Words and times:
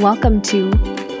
Welcome 0.00 0.40
to 0.44 0.70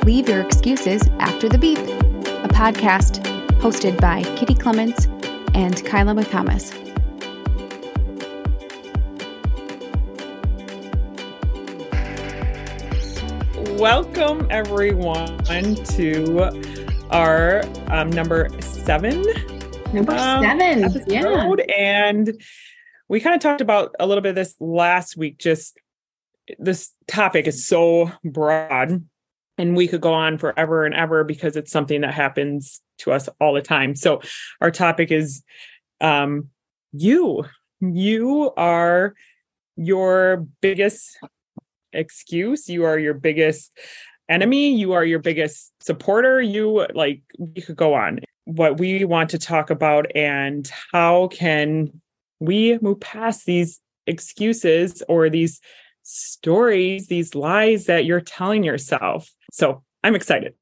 Leave 0.06 0.26
Your 0.26 0.40
Excuses 0.40 1.06
After 1.18 1.50
the 1.50 1.58
Beep, 1.58 1.76
a 1.76 2.48
podcast 2.48 3.22
hosted 3.60 4.00
by 4.00 4.22
Kitty 4.38 4.54
Clements 4.54 5.04
and 5.52 5.84
Kyla 5.84 6.14
McComas. 6.14 6.72
Welcome, 13.78 14.46
everyone, 14.48 15.36
to 15.44 17.04
our 17.10 17.62
um, 17.88 18.08
number 18.08 18.48
seven. 18.60 19.22
Number 19.92 20.12
um, 20.12 20.42
seven. 20.42 20.84
episode. 20.84 21.60
And 21.76 22.42
we 23.08 23.20
kind 23.20 23.34
of 23.34 23.42
talked 23.42 23.60
about 23.60 23.94
a 24.00 24.06
little 24.06 24.22
bit 24.22 24.30
of 24.30 24.36
this 24.36 24.54
last 24.58 25.18
week. 25.18 25.36
Just 25.36 25.79
this 26.58 26.90
topic 27.06 27.46
is 27.46 27.66
so 27.66 28.10
broad 28.24 29.04
and 29.58 29.76
we 29.76 29.86
could 29.88 30.00
go 30.00 30.14
on 30.14 30.38
forever 30.38 30.84
and 30.84 30.94
ever 30.94 31.24
because 31.24 31.56
it's 31.56 31.70
something 31.70 32.00
that 32.00 32.14
happens 32.14 32.80
to 32.98 33.12
us 33.12 33.28
all 33.40 33.52
the 33.52 33.62
time. 33.62 33.94
So 33.94 34.20
our 34.60 34.70
topic 34.70 35.10
is 35.10 35.42
um 36.00 36.48
you. 36.92 37.44
You 37.80 38.52
are 38.56 39.14
your 39.76 40.46
biggest 40.60 41.18
excuse, 41.92 42.68
you 42.68 42.84
are 42.84 42.98
your 42.98 43.14
biggest 43.14 43.72
enemy, 44.28 44.74
you 44.74 44.92
are 44.92 45.04
your 45.04 45.18
biggest 45.18 45.72
supporter. 45.80 46.40
You 46.40 46.86
like 46.94 47.22
we 47.38 47.62
could 47.62 47.76
go 47.76 47.94
on. 47.94 48.20
What 48.44 48.78
we 48.78 49.04
want 49.04 49.30
to 49.30 49.38
talk 49.38 49.70
about 49.70 50.06
and 50.14 50.70
how 50.92 51.28
can 51.28 52.00
we 52.38 52.78
move 52.78 53.00
past 53.00 53.44
these 53.46 53.80
excuses 54.06 55.02
or 55.08 55.28
these 55.30 55.60
stories, 56.10 57.06
these 57.06 57.34
lies 57.34 57.86
that 57.86 58.04
you're 58.04 58.20
telling 58.20 58.64
yourself. 58.64 59.30
So 59.52 59.82
I'm 60.02 60.14
excited. 60.14 60.54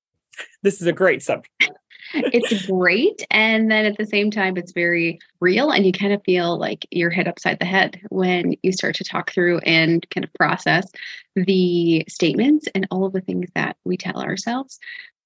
This 0.63 0.81
is 0.81 0.87
a 0.87 0.93
great 0.93 1.23
subject. 1.23 1.71
it's 2.15 2.67
great. 2.67 3.27
And 3.31 3.71
then 3.71 3.85
at 3.85 3.97
the 3.97 4.07
same 4.07 4.31
time, 4.31 4.57
it's 4.57 4.73
very 4.73 5.19
real. 5.41 5.71
And 5.71 5.85
you 5.85 5.93
kind 5.93 6.13
of 6.13 6.23
feel 6.25 6.59
like 6.59 6.87
you're 6.91 7.11
hit 7.11 7.29
upside 7.29 7.59
the 7.59 7.65
head 7.65 8.01
when 8.11 8.55
you 8.63 8.73
start 8.73 8.95
to 8.97 9.05
talk 9.05 9.33
through 9.33 9.59
and 9.59 10.09
kind 10.11 10.25
of 10.25 10.33
process 10.35 10.91
the 11.35 12.05
statements 12.09 12.69
and 12.75 12.87
all 12.91 13.05
of 13.05 13.13
the 13.13 13.21
things 13.21 13.49
that 13.55 13.77
we 13.85 13.97
tell 13.97 14.21
ourselves. 14.23 14.79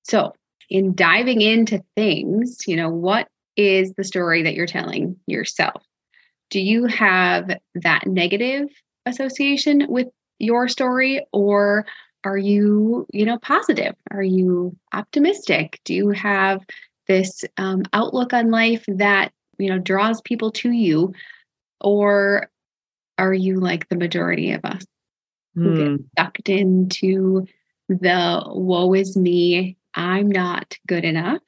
So, 0.05 0.33
in 0.70 0.95
diving 0.95 1.43
into 1.43 1.83
things, 1.97 2.59
you 2.67 2.77
know, 2.77 2.89
what 2.89 3.28
is 3.56 3.93
the 3.95 4.05
story 4.05 4.43
that 4.43 4.55
you're 4.55 4.67
telling 4.67 5.17
yourself? 5.27 5.83
Do 6.50 6.61
you 6.61 6.87
have 6.87 7.50
that 7.75 8.06
negative 8.06 8.69
association 9.06 9.86
with 9.89 10.08
your 10.39 10.69
story 10.69 11.25
or 11.33 11.86
are 12.25 12.39
you 12.39 13.06
you 13.12 13.25
know 13.25 13.39
positive 13.39 13.94
are 14.11 14.22
you 14.22 14.77
optimistic 14.92 15.81
do 15.84 15.94
you 15.94 16.11
have 16.11 16.61
this 17.09 17.44
um, 17.56 17.83
outlook 17.92 18.33
on 18.33 18.50
life 18.50 18.84
that 18.89 19.33
you 19.59 19.69
know 19.69 19.78
draws 19.78 20.20
people 20.22 20.50
to 20.50 20.70
you 20.70 21.12
or 21.81 22.50
are 23.19 23.34
you 23.34 23.56
like 23.61 23.89
the 23.89 23.97
majority 23.97 24.53
of 24.53 24.64
us 24.64 24.84
who 25.55 25.72
get 25.75 25.89
Hmm. 25.89 25.97
sucked 26.19 26.48
into 26.48 27.47
the 27.89 28.42
woe 28.47 28.94
is 28.94 29.16
me 29.16 29.77
i'm 29.94 30.28
not 30.31 30.77
good 30.87 31.05
enough 31.05 31.41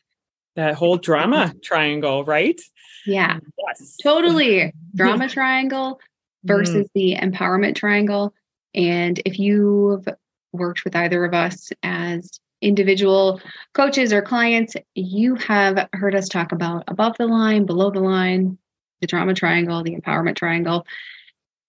That 0.56 0.74
whole 0.74 0.98
drama 0.98 1.52
triangle, 1.62 2.24
right? 2.24 2.60
yeah 3.06 3.38
Yes. 3.58 3.96
totally 4.02 4.72
drama 4.94 5.28
triangle 5.28 6.00
Mm. 6.44 6.48
versus 6.48 6.88
the 6.94 7.16
empowerment 7.16 7.74
triangle. 7.74 8.34
And 8.74 9.20
if 9.24 9.38
you've 9.38 10.06
worked 10.52 10.84
with 10.84 10.96
either 10.96 11.24
of 11.24 11.34
us 11.34 11.70
as 11.82 12.38
individual 12.60 13.40
coaches 13.74 14.12
or 14.12 14.22
clients, 14.22 14.74
you 14.94 15.34
have 15.36 15.88
heard 15.92 16.14
us 16.14 16.28
talk 16.28 16.52
about 16.52 16.84
above 16.88 17.16
the 17.18 17.26
line, 17.26 17.66
below 17.66 17.90
the 17.90 18.00
line, 18.00 18.58
the 19.00 19.06
drama 19.06 19.34
triangle, 19.34 19.82
the 19.82 19.96
empowerment 19.96 20.36
triangle. 20.36 20.86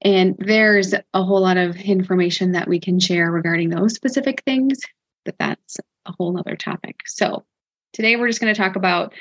And 0.02 0.36
there's 0.40 0.94
a 1.14 1.24
whole 1.24 1.42
lot 1.42 1.58
of 1.58 1.78
information 1.78 2.52
that 2.52 2.68
we 2.68 2.80
can 2.80 3.00
share 3.00 3.32
regarding 3.32 3.70
those 3.70 3.96
specific 3.96 4.44
things, 4.46 4.80
but 5.26 5.36
that's 5.40 5.78
a 6.06 6.12
whole 6.12 6.38
other 6.38 6.56
topic. 6.56 7.02
So 7.08 7.46
today 7.94 8.16
we're 8.16 8.28
just 8.28 8.42
going 8.42 8.54
to 8.54 8.60
talk 8.60 8.76
about 8.76 9.14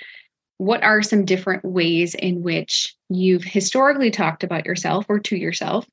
what 0.59 0.83
are 0.83 1.03
some 1.03 1.25
different 1.25 1.65
ways 1.65 2.15
in 2.15 2.43
which 2.43 2.95
you've 3.09 3.45
historically 3.45 4.11
talked 4.11 4.45
about 4.45 4.65
yourself 4.65 5.07
or 5.09 5.19
to 5.19 5.37
yourself 5.37 5.87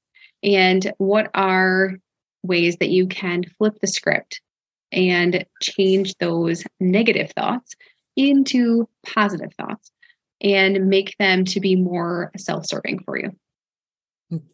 and 0.44 0.91
what 0.97 1.29
are 1.33 1.97
ways 2.44 2.77
that 2.77 2.89
you 2.89 3.07
can 3.07 3.44
flip 3.57 3.79
the 3.81 3.88
script 3.88 4.41
and 4.91 5.45
change 5.61 6.16
those 6.17 6.63
negative 6.79 7.31
thoughts 7.31 7.75
into 8.16 8.88
positive 9.05 9.53
thoughts 9.53 9.91
and 10.41 10.88
make 10.88 11.16
them 11.17 11.45
to 11.45 11.59
be 11.59 11.75
more 11.75 12.31
self-serving 12.38 13.00
for 13.03 13.17
you 13.17 13.31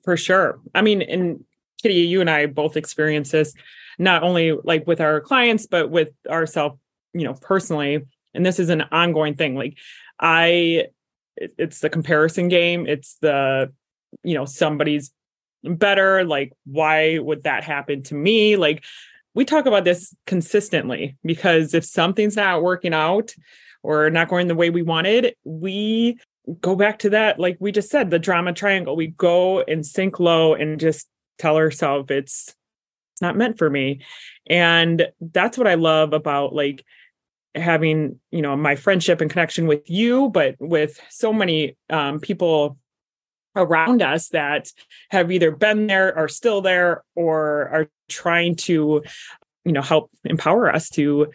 For 0.04 0.18
sure. 0.18 0.60
I 0.74 0.82
mean, 0.82 1.02
and 1.02 1.44
Kitty, 1.82 1.96
you 1.96 2.22
and 2.22 2.30
I 2.30 2.48
both 2.48 2.78
experience 2.78 3.32
this 3.32 3.54
not 4.00 4.24
only 4.24 4.54
like 4.64 4.86
with 4.88 5.02
our 5.02 5.22
clients, 5.22 5.66
but 5.66 5.90
with 5.90 6.10
ourselves, 6.30 6.78
you 7.14 7.24
know, 7.24 7.34
personally. 7.34 8.06
And 8.38 8.46
this 8.46 8.60
is 8.60 8.70
an 8.70 8.84
ongoing 8.92 9.36
thing. 9.36 9.56
Like 9.56 9.78
i 10.20 10.86
it's 11.40 11.80
the 11.82 11.90
comparison 11.90 12.48
game. 12.48 12.88
It's 12.88 13.18
the, 13.22 13.72
you 14.24 14.34
know, 14.34 14.46
somebody's 14.46 15.12
better. 15.64 16.24
Like, 16.24 16.54
why 16.66 17.20
would 17.20 17.44
that 17.44 17.64
happen 17.64 18.04
to 18.04 18.16
me? 18.16 18.56
Like 18.56 18.84
we 19.34 19.46
talk 19.46 19.66
about 19.66 19.84
this 19.84 20.16
consistently 20.26 21.16
because 21.24 21.74
if 21.74 21.86
something's 21.86 22.36
not 22.36 22.64
working 22.64 22.94
out 22.94 23.36
or 23.84 24.10
not 24.10 24.30
going 24.30 24.48
the 24.48 24.56
way 24.56 24.70
we 24.70 24.82
wanted, 24.82 25.36
we 25.44 26.18
go 26.62 26.76
back 26.76 27.00
to 27.00 27.10
that 27.10 27.40
like 27.40 27.58
we 27.60 27.72
just 27.72 27.90
said 27.90 28.10
the 28.10 28.18
drama 28.18 28.54
triangle 28.54 28.96
we 28.96 29.08
go 29.08 29.62
and 29.64 29.86
sink 29.86 30.18
low 30.20 30.54
and 30.54 30.80
just 30.80 31.08
tell 31.38 31.58
ourselves 31.58 32.10
it's 32.10 32.56
it's 33.14 33.22
not 33.22 33.36
meant 33.36 33.58
for 33.58 33.70
me 33.70 34.00
and 34.50 35.08
that's 35.20 35.58
what 35.58 35.68
i 35.68 35.74
love 35.74 36.14
about 36.14 36.56
like 36.56 36.86
having 37.56 38.20
you 38.32 38.42
know 38.42 38.56
my 38.56 38.76
friendship 38.76 39.20
and 39.20 39.32
connection 39.32 39.66
with 39.66 39.90
you 39.90 40.30
but 40.30 40.56
with 40.60 41.00
so 41.10 41.34
many 41.34 41.76
um, 41.90 42.20
people 42.20 42.78
around 43.56 44.02
us 44.04 44.30
that 44.30 44.72
have 45.10 45.32
either 45.32 45.50
been 45.50 45.88
there 45.88 46.16
or 46.16 46.28
still 46.28 46.62
there 46.62 47.04
or 47.16 47.70
are 47.70 47.90
trying 48.10 48.56
to 48.56 49.02
you 49.66 49.72
know 49.72 49.82
help 49.82 50.12
empower 50.24 50.74
us 50.74 50.90
to 50.90 51.28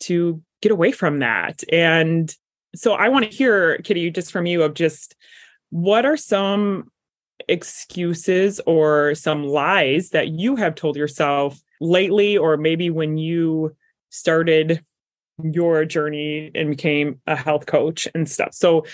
to 0.00 0.42
get 0.60 0.72
away 0.72 0.92
from 0.92 1.20
that. 1.20 1.62
And 1.72 2.34
so 2.74 2.94
I 2.94 3.08
want 3.08 3.30
to 3.30 3.36
hear, 3.36 3.78
Kitty, 3.78 4.10
just 4.10 4.32
from 4.32 4.46
you 4.46 4.62
of 4.62 4.74
just 4.74 5.14
what 5.70 6.04
are 6.04 6.16
some 6.16 6.90
excuses 7.48 8.60
or 8.66 9.14
some 9.14 9.44
lies 9.44 10.10
that 10.10 10.28
you 10.28 10.56
have 10.56 10.74
told 10.74 10.96
yourself 10.96 11.60
lately, 11.80 12.36
or 12.36 12.56
maybe 12.56 12.90
when 12.90 13.18
you 13.18 13.76
started 14.10 14.84
your 15.42 15.84
journey 15.84 16.50
and 16.54 16.70
became 16.70 17.20
a 17.26 17.36
health 17.36 17.66
coach 17.66 18.08
and 18.14 18.28
stuff. 18.28 18.54
So, 18.54 18.84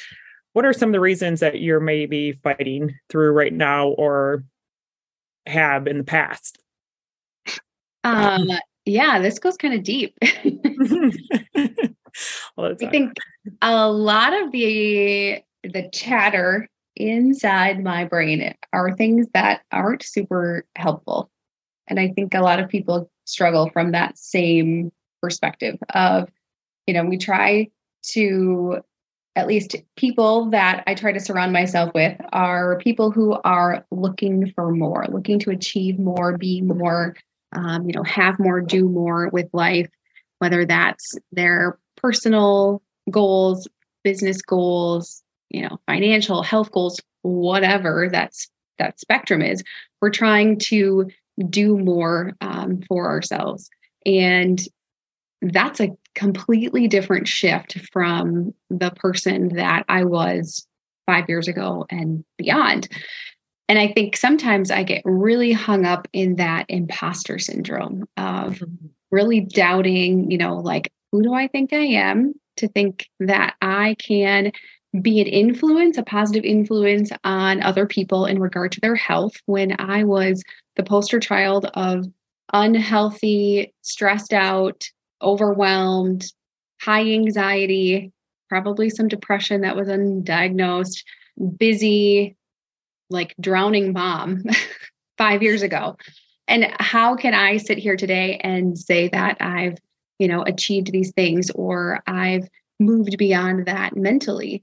what 0.53 0.65
are 0.65 0.73
some 0.73 0.91
of 0.91 0.93
the 0.93 1.01
reasons 1.01 1.41
that 1.41 1.61
you're 1.61 1.81
maybe 1.81 2.33
fighting 2.43 2.95
through 3.09 3.33
right 3.33 3.53
now 3.53 3.89
or 3.89 4.45
have 5.47 5.87
in 5.87 5.99
the 5.99 6.05
past? 6.05 6.59
um 8.05 8.49
yeah 8.85 9.21
this 9.21 9.39
goes 9.39 9.57
kind 9.57 9.75
of 9.75 9.85
deep 9.85 10.19
well, 12.57 12.75
I 12.81 12.87
think 12.87 13.15
a 13.61 13.91
lot 13.91 14.33
of 14.35 14.53
the 14.53 15.43
the 15.63 15.89
chatter 15.93 16.69
inside 16.97 17.83
my 17.83 18.05
brain 18.05 18.55
are 18.73 18.97
things 18.97 19.27
that 19.35 19.63
aren't 19.71 20.03
super 20.03 20.67
helpful. 20.77 21.31
And 21.87 21.99
I 21.99 22.09
think 22.09 22.35
a 22.35 22.41
lot 22.41 22.61
of 22.61 22.69
people 22.69 23.11
struggle 23.25 23.71
from 23.71 23.93
that 23.93 24.19
same 24.19 24.93
perspective 25.23 25.79
of, 25.95 26.29
you 26.87 26.95
know, 26.95 27.05
we 27.05 27.17
try 27.17 27.69
to 28.11 28.83
at 29.35 29.47
least 29.47 29.77
people 29.97 30.51
that 30.51 30.85
I 30.87 30.95
try 30.95 31.13
to 31.13 31.21
surround 31.21 31.53
myself 31.53 31.95
with 31.95 32.21
are 32.33 32.79
people 32.79 33.11
who 33.11 33.39
are 33.45 33.85
looking 33.91 34.53
for 34.55 34.71
more, 34.71 35.07
looking 35.09 35.39
to 35.41 35.51
achieve 35.51 35.99
more, 35.99 36.37
be 36.37 36.61
more, 36.61 37.17
um, 37.53 37.87
you 37.87 37.95
know, 37.95 38.03
have 38.03 38.39
more, 38.39 38.61
do 38.61 38.89
more 38.89 39.31
with 39.33 39.49
life, 39.53 39.89
whether 40.41 40.67
that's 40.67 41.15
their 41.31 41.79
personal 41.97 42.83
goals, 43.11 43.67
business 44.05 44.43
goals, 44.43 45.23
you 45.49 45.63
know, 45.63 45.79
financial, 45.87 46.43
health 46.43 46.71
goals, 46.73 47.01
whatever 47.23 48.09
that's 48.11 48.51
that 48.79 49.01
spectrum 49.01 49.41
is. 49.41 49.63
We're 50.01 50.11
trying 50.11 50.59
to 50.61 51.09
do 51.49 51.79
more 51.79 52.35
um, 52.41 52.83
for 52.89 53.09
ourselves, 53.09 53.71
and 54.05 54.61
that's 55.43 55.81
a 55.81 55.91
completely 56.15 56.89
different 56.89 57.27
shift 57.27 57.79
from 57.93 58.55
the 58.71 58.91
person 58.93 59.49
that 59.57 59.85
I 59.89 60.05
was 60.05 60.67
five 61.07 61.25
years 61.29 61.49
ago 61.49 61.87
and 61.91 62.25
beyond. 62.39 62.89
And 63.69 63.79
I 63.79 63.93
think 63.93 64.17
sometimes 64.17 64.71
I 64.71 64.83
get 64.83 65.03
really 65.05 65.53
hung 65.53 65.85
up 65.85 66.07
in 66.13 66.37
that 66.37 66.67
imposter 66.69 67.39
syndrome 67.39 68.03
of 68.17 68.55
mm-hmm. 68.55 68.87
really 69.11 69.41
doubting, 69.41 70.31
you 70.31 70.39
know, 70.39 70.57
like, 70.57 70.93
who 71.11 71.23
do 71.23 71.35
I 71.35 71.49
think 71.49 71.73
I 71.73 71.85
am? 71.85 72.35
To 72.59 72.69
think 72.69 73.09
that 73.19 73.55
I 73.63 73.97
can 73.99 74.53
be 75.01 75.21
an 75.21 75.27
influence, 75.27 75.97
a 75.97 76.03
positive 76.03 76.45
influence 76.45 77.11
on 77.25 77.63
other 77.63 77.87
people 77.87 78.27
in 78.27 78.39
regard 78.39 78.73
to 78.73 78.81
their 78.81 78.95
health 78.95 79.33
when 79.47 79.75
I 79.79 80.05
was 80.05 80.43
the 80.77 80.83
poster 80.83 81.19
child 81.19 81.71
of 81.75 82.07
unhealthy, 82.53 83.73
stressed 83.81 84.35
out, 84.35 84.85
overwhelmed, 85.23 86.25
high 86.81 87.03
anxiety, 87.13 88.13
probably 88.49 88.91
some 88.91 89.09
depression 89.09 89.63
that 89.63 89.77
was 89.77 89.89
undiagnosed, 89.89 91.05
busy, 91.57 92.37
like 93.11 93.35
drowning 93.41 93.93
mom 93.93 94.43
five 95.19 95.43
years 95.43 95.63
ago. 95.63 95.97
And 96.49 96.73
how 96.79 97.15
can 97.15 97.35
I 97.35 97.57
sit 97.57 97.79
here 97.79 97.97
today 97.97 98.39
and 98.43 98.77
say 98.77 99.09
that 99.09 99.37
I've, 99.41 99.79
you 100.19 100.29
know, 100.29 100.43
achieved 100.43 100.93
these 100.93 101.13
things 101.13 101.51
or 101.55 102.01
I've 102.07 102.49
moved 102.81 103.17
beyond 103.17 103.67
that 103.67 103.97
mentally 103.97 104.63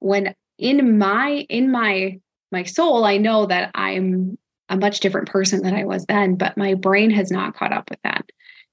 when 0.00 0.34
in 0.58 0.98
my 0.98 1.46
in 1.48 1.70
my 1.70 2.18
my 2.50 2.64
soul 2.64 3.04
I 3.04 3.16
know 3.16 3.46
that 3.46 3.70
I'm 3.74 4.36
a 4.68 4.76
much 4.76 5.00
different 5.00 5.28
person 5.28 5.62
than 5.62 5.74
I 5.74 5.84
was 5.84 6.04
then, 6.06 6.34
but 6.34 6.56
my 6.56 6.74
brain 6.74 7.10
has 7.10 7.30
not 7.30 7.54
caught 7.54 7.72
up 7.72 7.88
with 7.90 8.00
that. 8.04 8.24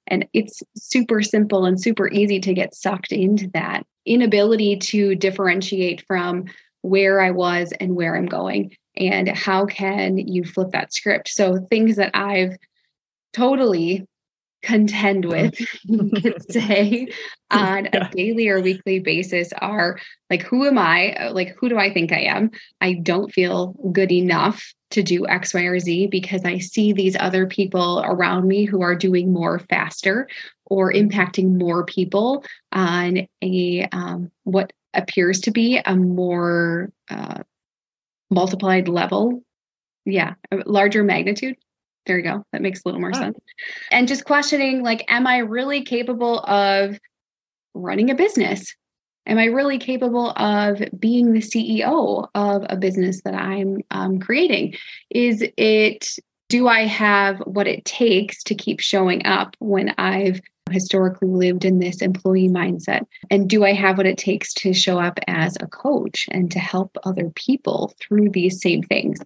And 0.09 0.27
it's 0.33 0.61
super 0.75 1.21
simple 1.21 1.65
and 1.65 1.79
super 1.79 2.09
easy 2.09 2.39
to 2.39 2.53
get 2.53 2.75
sucked 2.75 3.11
into 3.11 3.49
that 3.53 3.85
inability 4.05 4.77
to 4.77 5.15
differentiate 5.15 6.03
from 6.07 6.45
where 6.81 7.21
I 7.21 7.31
was 7.31 7.73
and 7.79 7.95
where 7.95 8.15
I'm 8.15 8.25
going. 8.25 8.75
And 8.97 9.29
how 9.29 9.65
can 9.65 10.17
you 10.17 10.43
flip 10.43 10.71
that 10.71 10.93
script? 10.93 11.29
So, 11.29 11.65
things 11.69 11.95
that 11.97 12.11
I've 12.13 12.57
totally 13.33 14.07
contend 14.61 15.25
mm-hmm. 15.25 16.09
with 16.19 16.45
say 16.51 17.07
on 17.51 17.87
a 17.93 18.09
daily 18.11 18.49
or 18.49 18.59
weekly 18.59 18.99
basis 18.99 19.53
are 19.59 19.99
like 20.29 20.41
who 20.43 20.65
am 20.65 20.77
i 20.77 21.29
like 21.31 21.55
who 21.57 21.69
do 21.69 21.77
i 21.77 21.91
think 21.93 22.11
i 22.11 22.19
am 22.19 22.51
i 22.81 22.93
don't 22.93 23.31
feel 23.31 23.73
good 23.91 24.11
enough 24.11 24.73
to 24.91 25.03
do 25.03 25.27
x 25.27 25.53
y 25.53 25.61
or 25.61 25.79
z 25.79 26.07
because 26.07 26.43
i 26.45 26.57
see 26.57 26.93
these 26.93 27.15
other 27.19 27.45
people 27.45 28.01
around 28.05 28.47
me 28.47 28.65
who 28.65 28.81
are 28.81 28.95
doing 28.95 29.31
more 29.31 29.59
faster 29.59 30.27
or 30.65 30.91
impacting 30.93 31.57
more 31.57 31.85
people 31.85 32.43
on 32.71 33.27
a 33.43 33.87
um, 33.91 34.31
what 34.43 34.71
appears 34.93 35.39
to 35.39 35.51
be 35.51 35.79
a 35.85 35.95
more 35.95 36.91
uh, 37.09 37.41
multiplied 38.29 38.87
level 38.87 39.43
yeah 40.05 40.33
a 40.51 40.57
larger 40.65 41.03
magnitude 41.03 41.55
there 42.09 42.17
you 42.17 42.23
go. 42.23 42.43
That 42.51 42.63
makes 42.63 42.79
a 42.79 42.87
little 42.87 42.99
more 42.99 43.11
oh. 43.13 43.19
sense. 43.19 43.37
And 43.91 44.07
just 44.07 44.25
questioning 44.25 44.81
like, 44.81 45.05
am 45.07 45.27
I 45.27 45.37
really 45.37 45.83
capable 45.83 46.39
of 46.39 46.99
running 47.75 48.09
a 48.09 48.15
business? 48.15 48.75
Am 49.29 49.37
I 49.37 49.45
really 49.45 49.77
capable 49.77 50.31
of 50.31 50.81
being 50.99 51.33
the 51.33 51.39
CEO 51.39 52.27
of 52.33 52.65
a 52.67 52.75
business 52.75 53.21
that 53.21 53.35
I'm 53.35 53.83
um, 53.91 54.19
creating? 54.19 54.73
Is 55.11 55.45
it, 55.55 56.15
do 56.49 56.67
I 56.67 56.87
have 56.87 57.37
what 57.45 57.67
it 57.67 57.85
takes 57.85 58.41
to 58.45 58.55
keep 58.55 58.79
showing 58.79 59.23
up 59.27 59.55
when 59.59 59.93
I've 59.99 60.41
historically 60.71 61.27
lived 61.27 61.63
in 61.63 61.77
this 61.77 62.01
employee 62.01 62.49
mindset? 62.49 63.05
And 63.29 63.47
do 63.47 63.63
I 63.65 63.73
have 63.73 63.97
what 63.97 64.07
it 64.07 64.17
takes 64.17 64.51
to 64.55 64.73
show 64.73 64.99
up 64.99 65.19
as 65.27 65.55
a 65.59 65.67
coach 65.67 66.27
and 66.31 66.49
to 66.51 66.57
help 66.57 66.97
other 67.03 67.29
people 67.35 67.93
through 68.01 68.31
these 68.31 68.59
same 68.59 68.81
things? 68.81 69.19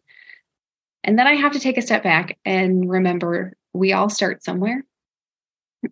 And 1.06 1.18
then 1.18 1.28
I 1.28 1.36
have 1.36 1.54
to 1.54 1.62
take 1.62 1.78
a 1.78 1.82
step 1.82 2.04
back 2.04 2.38
and 2.44 2.90
remember 2.90 3.54
we 3.72 3.94
all 3.94 4.10
start 4.10 4.44
somewhere. 4.44 4.84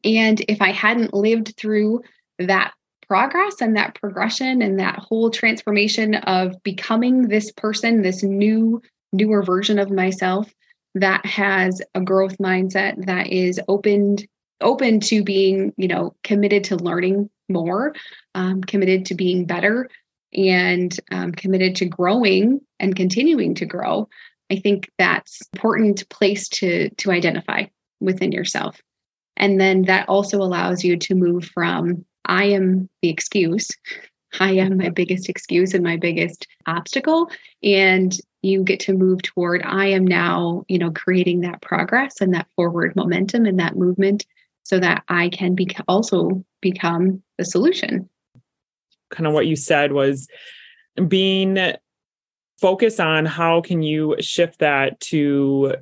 And 0.04 0.42
if 0.50 0.62
I 0.62 0.72
hadn't 0.72 1.14
lived 1.14 1.56
through 1.56 2.02
that 2.40 2.74
progress 3.12 3.60
and 3.60 3.76
that 3.76 3.94
progression 3.96 4.62
and 4.62 4.80
that 4.80 4.98
whole 4.98 5.30
transformation 5.30 6.16
of 6.16 6.56
becoming 6.64 7.28
this 7.28 7.52
person, 7.52 8.04
this 8.04 8.24
new, 8.24 8.82
newer 9.12 9.44
version 9.44 9.78
of 9.80 9.92
myself 9.92 10.50
that 10.96 11.26
has 11.26 11.82
a 11.94 12.00
growth 12.00 12.38
mindset 12.38 13.06
that 13.08 13.28
is 13.28 13.60
opened 13.68 14.26
open 14.62 15.02
to 15.02 15.26
being 15.26 15.74
you 15.76 15.90
know 15.90 16.16
committed 16.24 16.64
to 16.64 16.78
learning 16.78 17.30
more 17.50 17.94
um, 18.34 18.62
committed 18.62 19.06
to 19.06 19.14
being 19.14 19.44
better 19.44 19.90
and 20.34 20.98
um, 21.12 21.34
committed 21.34 21.76
to 21.76 21.86
growing 21.86 22.62
and 22.80 22.96
continuing 22.96 23.56
to 23.56 23.66
grow 23.66 24.08
I 24.50 24.56
think 24.56 24.90
that's 24.98 25.42
important 25.54 26.08
place 26.08 26.48
to 26.50 26.90
to 26.90 27.12
identify 27.12 27.66
within 28.00 28.32
yourself. 28.32 28.80
And 29.36 29.60
then 29.60 29.82
that 29.84 30.08
also 30.08 30.38
allows 30.38 30.86
you 30.86 30.96
to 30.96 31.16
move 31.16 31.46
from 31.54 32.06
I 32.26 32.46
am 32.46 32.90
the 33.02 33.10
excuse, 33.10 33.70
I 34.40 34.52
am 34.54 34.78
my 34.78 34.90
biggest 34.90 35.30
excuse 35.30 35.74
and 35.74 35.84
my 35.84 35.98
biggest 35.98 36.48
obstacle. 36.66 37.30
And 37.64 38.16
you 38.42 38.64
get 38.64 38.80
to 38.82 38.94
move 38.94 39.22
toward 39.22 39.62
I 39.64 39.88
am 39.88 40.06
now, 40.06 40.64
you 40.68 40.80
know, 40.80 40.92
creating 40.92 41.42
that 41.42 41.62
progress 41.62 42.22
and 42.22 42.34
that 42.34 42.48
forward 42.56 42.96
momentum 42.96 43.46
and 43.46 43.60
that 43.60 43.76
movement 43.76 44.26
so 44.64 44.80
that 44.80 45.04
I 45.10 45.30
can 45.30 45.54
be 45.54 45.68
also 45.88 46.44
become 46.62 47.22
the 47.38 47.46
solution. 47.46 48.10
Kind 49.10 49.28
of 49.28 49.34
what 49.34 49.48
you 49.48 49.56
said 49.56 49.92
was 49.92 50.28
being 51.08 51.58
focus 52.60 53.00
on 53.00 53.26
how 53.26 53.62
can 53.62 53.82
you 53.82 54.16
shift 54.20 54.60
that 54.60 55.00
to 55.00 55.76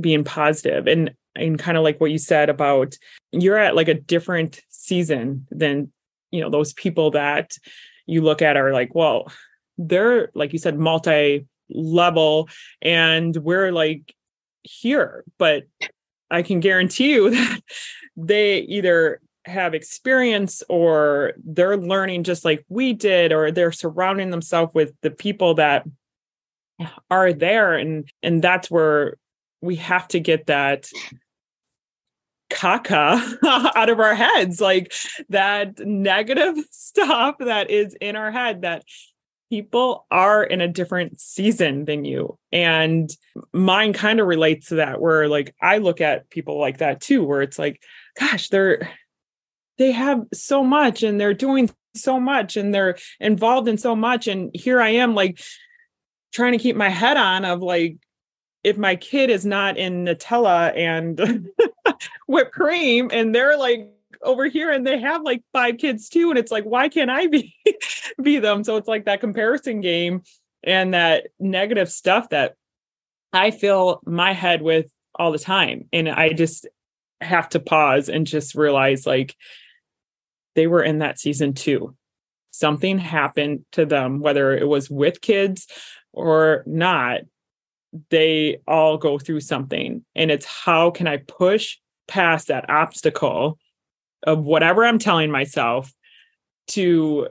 being 0.00 0.24
positive. 0.24 0.86
And 0.86 1.14
and 1.34 1.58
kind 1.58 1.76
of 1.76 1.82
like 1.82 2.00
what 2.00 2.10
you 2.10 2.18
said 2.18 2.48
about 2.48 2.96
you're 3.30 3.58
at 3.58 3.76
like 3.76 3.88
a 3.88 3.94
different 3.94 4.60
season 4.68 5.46
than 5.50 5.90
you 6.30 6.40
know 6.40 6.50
those 6.50 6.72
people 6.72 7.10
that 7.10 7.52
you 8.06 8.20
look 8.20 8.42
at 8.42 8.56
are 8.56 8.72
like 8.72 8.94
well 8.94 9.30
they're 9.78 10.30
like 10.34 10.52
you 10.52 10.58
said 10.58 10.78
multi 10.78 11.46
level 11.70 12.48
and 12.80 13.36
we're 13.36 13.72
like 13.72 14.14
here 14.62 15.24
but 15.38 15.64
i 16.30 16.42
can 16.42 16.60
guarantee 16.60 17.12
you 17.12 17.30
that 17.30 17.60
they 18.16 18.58
either 18.58 19.20
have 19.44 19.74
experience 19.74 20.62
or 20.68 21.32
they're 21.44 21.76
learning 21.76 22.22
just 22.22 22.44
like 22.44 22.64
we 22.68 22.92
did 22.92 23.32
or 23.32 23.50
they're 23.50 23.72
surrounding 23.72 24.30
themselves 24.30 24.72
with 24.74 24.92
the 25.02 25.10
people 25.10 25.54
that 25.54 25.84
are 27.10 27.32
there 27.32 27.74
and 27.74 28.08
and 28.22 28.42
that's 28.42 28.70
where 28.70 29.16
we 29.60 29.76
have 29.76 30.06
to 30.08 30.20
get 30.20 30.46
that 30.46 30.88
caca 32.62 33.38
out 33.76 33.90
of 33.90 33.98
our 33.98 34.14
heads 34.14 34.60
like 34.60 34.92
that 35.28 35.78
negative 35.80 36.56
stuff 36.70 37.36
that 37.40 37.70
is 37.70 37.94
in 38.00 38.14
our 38.14 38.30
head 38.30 38.62
that 38.62 38.84
people 39.50 40.06
are 40.10 40.42
in 40.42 40.60
a 40.60 40.68
different 40.68 41.20
season 41.20 41.84
than 41.84 42.04
you. 42.04 42.38
And 42.52 43.10
mine 43.52 43.92
kind 43.92 44.20
of 44.20 44.26
relates 44.26 44.68
to 44.68 44.76
that 44.76 45.00
where 45.00 45.28
like 45.28 45.54
i 45.60 45.78
look 45.78 46.00
at 46.00 46.30
people 46.30 46.58
like 46.58 46.78
that 46.78 47.00
too 47.00 47.24
where 47.24 47.42
it's 47.42 47.58
like 47.58 47.82
gosh 48.18 48.48
they're 48.48 48.90
they 49.78 49.92
have 49.92 50.24
so 50.32 50.62
much 50.62 51.02
and 51.02 51.20
they're 51.20 51.34
doing 51.34 51.68
so 51.94 52.18
much 52.20 52.56
and 52.56 52.74
they're 52.74 52.96
involved 53.20 53.68
in 53.68 53.76
so 53.76 53.96
much. 53.96 54.28
And 54.28 54.50
here 54.54 54.80
i 54.80 54.90
am 54.90 55.14
like 55.14 55.42
trying 56.32 56.52
to 56.52 56.58
keep 56.58 56.76
my 56.76 56.88
head 56.88 57.16
on 57.16 57.44
of 57.44 57.60
like 57.60 57.96
if 58.64 58.78
my 58.78 58.96
kid 58.96 59.30
is 59.30 59.44
not 59.44 59.76
in 59.76 60.04
nutella 60.04 60.76
and 60.76 61.50
whipped 62.28 62.52
cream 62.52 63.10
and 63.12 63.34
they're 63.34 63.56
like 63.56 63.90
over 64.22 64.46
here 64.46 64.70
and 64.70 64.86
they 64.86 65.00
have 65.00 65.22
like 65.22 65.42
five 65.52 65.78
kids 65.78 66.08
too 66.08 66.30
and 66.30 66.38
it's 66.38 66.52
like 66.52 66.64
why 66.64 66.88
can't 66.88 67.10
i 67.10 67.26
be 67.26 67.54
be 68.22 68.38
them 68.38 68.62
so 68.62 68.76
it's 68.76 68.88
like 68.88 69.04
that 69.04 69.20
comparison 69.20 69.80
game 69.80 70.22
and 70.62 70.94
that 70.94 71.26
negative 71.40 71.90
stuff 71.90 72.28
that 72.28 72.54
i 73.32 73.50
fill 73.50 74.00
my 74.06 74.32
head 74.32 74.62
with 74.62 74.92
all 75.16 75.32
the 75.32 75.38
time 75.38 75.88
and 75.92 76.08
i 76.08 76.32
just 76.32 76.68
have 77.20 77.48
to 77.48 77.60
pause 77.60 78.08
and 78.08 78.26
just 78.26 78.54
realize 78.54 79.06
like 79.06 79.36
they 80.54 80.66
were 80.66 80.82
in 80.82 80.98
that 80.98 81.18
season 81.18 81.54
too. 81.54 81.94
Something 82.50 82.98
happened 82.98 83.64
to 83.72 83.86
them, 83.86 84.20
whether 84.20 84.52
it 84.56 84.68
was 84.68 84.90
with 84.90 85.20
kids 85.20 85.66
or 86.12 86.62
not, 86.66 87.22
they 88.10 88.58
all 88.66 88.96
go 88.98 89.18
through 89.18 89.40
something. 89.40 90.04
And 90.14 90.30
it's 90.30 90.46
how 90.46 90.90
can 90.90 91.06
I 91.06 91.18
push 91.18 91.78
past 92.08 92.48
that 92.48 92.68
obstacle 92.70 93.58
of 94.22 94.44
whatever 94.44 94.84
I'm 94.84 94.98
telling 94.98 95.30
myself 95.30 95.92
to 96.68 97.28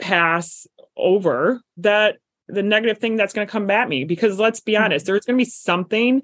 pass 0.00 0.66
over 0.96 1.60
that 1.78 2.16
the 2.48 2.62
negative 2.62 2.98
thing 2.98 3.16
that's 3.16 3.32
going 3.32 3.46
to 3.46 3.50
come 3.50 3.70
at 3.70 3.88
me? 3.88 4.04
Because 4.04 4.38
let's 4.38 4.60
be 4.60 4.76
honest 4.76 5.04
mm-hmm. 5.04 5.12
there's 5.12 5.24
going 5.24 5.38
to 5.38 5.44
be 5.44 5.50
something 5.50 6.22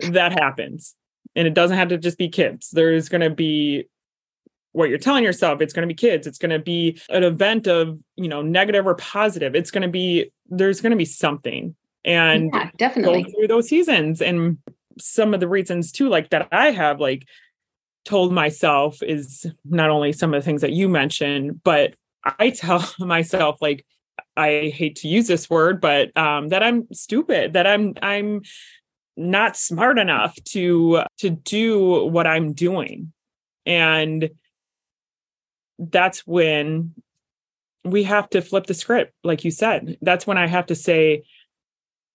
that 0.00 0.32
happens. 0.32 0.94
And 1.36 1.46
it 1.46 1.54
doesn't 1.54 1.76
have 1.76 1.88
to 1.88 1.98
just 1.98 2.18
be 2.18 2.28
kids. 2.28 2.70
There's 2.70 3.08
going 3.08 3.20
to 3.20 3.30
be 3.30 3.88
what 4.72 4.88
you're 4.88 4.98
telling 4.98 5.24
yourself. 5.24 5.60
It's 5.60 5.72
going 5.72 5.88
to 5.88 5.92
be 5.92 5.96
kids. 5.96 6.26
It's 6.26 6.38
going 6.38 6.50
to 6.50 6.58
be 6.58 7.00
an 7.08 7.24
event 7.24 7.66
of 7.66 7.98
you 8.16 8.28
know 8.28 8.42
negative 8.42 8.86
or 8.86 8.94
positive. 8.94 9.54
It's 9.54 9.70
going 9.70 9.82
to 9.82 9.88
be 9.88 10.32
there's 10.48 10.80
going 10.80 10.90
to 10.90 10.96
be 10.96 11.04
something 11.04 11.76
and 12.04 12.50
yeah, 12.52 12.70
definitely. 12.76 13.24
go 13.24 13.30
through 13.30 13.48
those 13.48 13.68
seasons. 13.68 14.20
And 14.22 14.58
some 14.98 15.34
of 15.34 15.40
the 15.40 15.48
reasons 15.48 15.92
too 15.92 16.10
like 16.10 16.28
that 16.28 16.46
i 16.52 16.70
have 16.70 17.00
like 17.00 17.26
told 18.04 18.32
myself 18.32 19.02
is 19.02 19.46
not 19.64 19.90
only 19.90 20.12
some 20.12 20.34
of 20.34 20.40
the 20.40 20.44
things 20.44 20.62
that 20.62 20.72
you 20.72 20.88
mentioned, 20.88 21.62
but 21.62 21.94
I 22.38 22.50
tell 22.50 22.84
myself 22.98 23.58
like 23.60 23.84
I 24.36 24.72
hate 24.74 24.96
to 24.96 25.08
use 25.08 25.26
this 25.26 25.50
word, 25.50 25.80
but 25.80 26.16
um, 26.16 26.48
that 26.48 26.62
I'm 26.62 26.86
stupid, 26.92 27.54
that 27.54 27.66
I'm 27.66 27.94
I'm 28.02 28.42
not 29.16 29.56
smart 29.56 29.98
enough 29.98 30.36
to 30.50 31.02
to 31.18 31.30
do 31.30 32.06
what 32.06 32.26
I'm 32.26 32.52
doing, 32.52 33.12
and 33.66 34.30
that's 35.78 36.26
when 36.26 36.94
we 37.84 38.02
have 38.04 38.28
to 38.30 38.42
flip 38.42 38.66
the 38.66 38.74
script, 38.74 39.14
like 39.24 39.44
you 39.44 39.50
said. 39.50 39.96
That's 40.02 40.26
when 40.26 40.36
I 40.36 40.46
have 40.46 40.66
to 40.66 40.74
say, 40.74 41.24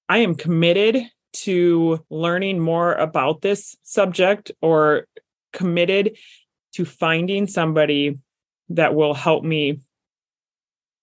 I 0.07 0.19
am 0.19 0.35
committed 0.35 1.01
to 1.33 2.05
learning 2.09 2.59
more 2.59 2.93
about 2.93 3.41
this 3.41 3.75
subject 3.83 4.51
or 4.61 5.07
committed 5.51 6.17
to 6.73 6.85
finding 6.85 7.47
somebody 7.47 8.19
that 8.69 8.95
will 8.95 9.13
help 9.13 9.43
me 9.43 9.79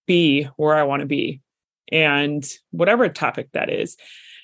be 0.06 0.44
where 0.56 0.74
I 0.74 0.84
want 0.84 1.00
to 1.00 1.06
be 1.06 1.40
and 1.90 2.46
whatever 2.70 3.08
topic 3.08 3.50
that 3.52 3.70
is. 3.70 3.96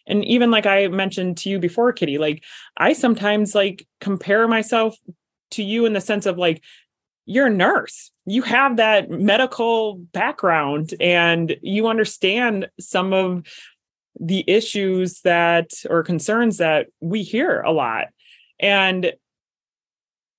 And 0.06 0.24
even 0.24 0.50
like 0.50 0.66
I 0.66 0.88
mentioned 0.88 1.38
to 1.38 1.50
you 1.50 1.58
before, 1.58 1.92
Kitty, 1.92 2.18
like 2.18 2.42
I 2.76 2.92
sometimes 2.94 3.54
like 3.54 3.86
compare 4.00 4.48
myself 4.48 4.96
to 5.52 5.62
you 5.62 5.84
in 5.86 5.92
the 5.92 6.00
sense 6.00 6.26
of 6.26 6.38
like, 6.38 6.62
you're 7.26 7.48
a 7.48 7.54
nurse. 7.54 8.10
You 8.24 8.40
have 8.42 8.78
that 8.78 9.10
medical 9.10 9.96
background 9.96 10.94
and 10.98 11.56
you 11.60 11.88
understand 11.88 12.68
some 12.80 13.12
of 13.12 13.42
the 14.20 14.44
issues 14.46 15.20
that 15.22 15.70
or 15.88 16.02
concerns 16.02 16.58
that 16.58 16.88
we 17.00 17.22
hear 17.22 17.60
a 17.60 17.72
lot. 17.72 18.06
And 18.60 19.12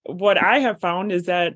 what 0.03 0.41
I 0.41 0.59
have 0.59 0.79
found 0.79 1.11
is 1.11 1.25
that 1.25 1.55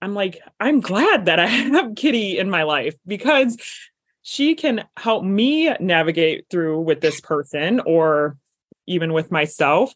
I'm 0.00 0.14
like, 0.14 0.40
I'm 0.58 0.80
glad 0.80 1.26
that 1.26 1.38
I 1.38 1.46
have 1.46 1.94
Kitty 1.94 2.38
in 2.38 2.50
my 2.50 2.64
life 2.64 2.94
because 3.06 3.56
she 4.22 4.54
can 4.54 4.84
help 4.96 5.24
me 5.24 5.72
navigate 5.78 6.46
through 6.50 6.80
with 6.80 7.00
this 7.00 7.20
person 7.20 7.80
or 7.80 8.36
even 8.86 9.12
with 9.12 9.30
myself, 9.30 9.94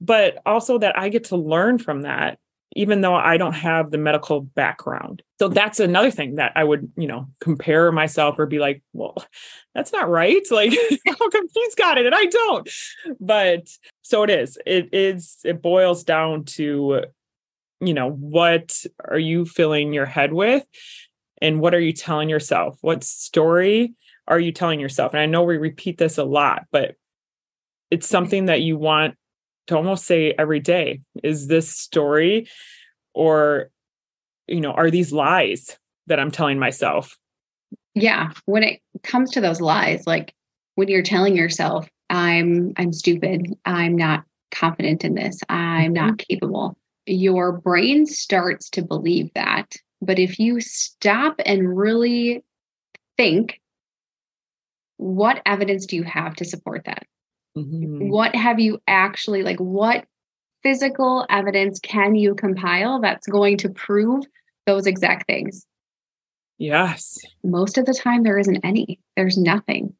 but 0.00 0.38
also 0.46 0.78
that 0.78 0.98
I 0.98 1.08
get 1.08 1.24
to 1.24 1.36
learn 1.36 1.78
from 1.78 2.02
that, 2.02 2.38
even 2.78 3.00
though 3.00 3.16
I 3.16 3.38
don't 3.38 3.54
have 3.54 3.90
the 3.90 3.98
medical 3.98 4.40
background. 4.40 5.24
So 5.40 5.48
that's 5.48 5.80
another 5.80 6.12
thing 6.12 6.36
that 6.36 6.52
I 6.54 6.62
would, 6.62 6.92
you 6.96 7.08
know, 7.08 7.26
compare 7.40 7.90
myself 7.90 8.38
or 8.38 8.46
be 8.46 8.60
like, 8.60 8.84
well, 8.92 9.16
that's 9.74 9.92
not 9.92 10.08
right. 10.08 10.40
Like, 10.52 10.72
how 11.04 11.28
come 11.28 11.48
she's 11.48 11.74
got 11.74 11.98
it 11.98 12.06
and 12.06 12.14
I 12.14 12.26
don't? 12.26 12.70
But 13.18 13.68
so 14.02 14.22
it 14.22 14.30
is. 14.30 14.58
It 14.64 14.90
is, 14.92 15.38
it 15.44 15.60
boils 15.60 16.04
down 16.04 16.44
to 16.56 17.02
you 17.80 17.94
know, 17.94 18.10
what 18.10 18.84
are 19.04 19.18
you 19.18 19.44
filling 19.44 19.92
your 19.92 20.06
head 20.06 20.32
with? 20.32 20.64
And 21.40 21.60
what 21.60 21.74
are 21.74 21.80
you 21.80 21.92
telling 21.92 22.28
yourself? 22.28 22.78
What 22.80 23.04
story 23.04 23.94
are 24.26 24.40
you 24.40 24.52
telling 24.52 24.80
yourself? 24.80 25.14
And 25.14 25.20
I 25.20 25.26
know 25.26 25.42
we 25.42 25.56
repeat 25.58 25.98
this 25.98 26.18
a 26.18 26.24
lot, 26.24 26.64
but 26.72 26.94
it's 27.90 28.08
something 28.08 28.46
that 28.46 28.62
you 28.62 28.76
want 28.76 29.16
to 29.68 29.76
almost 29.76 30.04
say 30.04 30.34
every 30.38 30.60
day. 30.60 31.00
Is 31.22 31.46
this 31.46 31.70
story 31.70 32.48
or, 33.14 33.70
you 34.46 34.60
know, 34.60 34.72
are 34.72 34.90
these 34.90 35.12
lies 35.12 35.78
that 36.06 36.20
I'm 36.20 36.30
telling 36.30 36.58
myself? 36.58 37.16
Yeah. 37.94 38.32
When 38.46 38.62
it 38.62 38.80
comes 39.02 39.30
to 39.32 39.40
those 39.40 39.60
lies, 39.60 40.06
like 40.06 40.34
when 40.74 40.88
you're 40.88 41.02
telling 41.02 41.36
yourself, 41.36 41.88
I'm 42.10 42.72
I'm 42.76 42.92
stupid, 42.92 43.54
I'm 43.64 43.96
not 43.96 44.24
confident 44.50 45.04
in 45.04 45.14
this, 45.14 45.40
I'm 45.48 45.92
mm-hmm. 45.92 46.06
not 46.06 46.18
capable 46.18 46.76
your 47.08 47.52
brain 47.52 48.06
starts 48.06 48.70
to 48.70 48.82
believe 48.82 49.30
that. 49.34 49.72
But 50.00 50.18
if 50.18 50.38
you 50.38 50.60
stop 50.60 51.40
and 51.44 51.76
really 51.76 52.44
think, 53.16 53.60
what 54.96 55.42
evidence 55.46 55.86
do 55.86 55.96
you 55.96 56.04
have 56.04 56.36
to 56.36 56.44
support 56.44 56.84
that? 56.84 57.04
Mm-hmm. 57.56 58.08
What 58.08 58.34
have 58.34 58.60
you 58.60 58.80
actually, 58.86 59.42
like, 59.42 59.58
what 59.58 60.04
physical 60.62 61.26
evidence 61.30 61.80
can 61.80 62.14
you 62.14 62.34
compile 62.34 63.00
that's 63.00 63.26
going 63.26 63.56
to 63.58 63.68
prove 63.68 64.24
those 64.66 64.86
exact 64.86 65.26
things? 65.26 65.66
Yes. 66.58 67.18
Most 67.44 67.78
of 67.78 67.86
the 67.86 67.94
time, 67.94 68.22
there 68.22 68.38
isn't 68.38 68.64
any, 68.64 68.98
there's 69.16 69.38
nothing. 69.38 69.94